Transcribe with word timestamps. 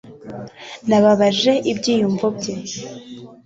nababaje 0.87 1.53
ibyiyumvo 1.71 2.27
bye 2.37 2.55